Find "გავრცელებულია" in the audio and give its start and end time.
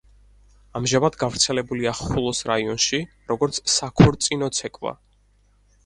1.23-1.93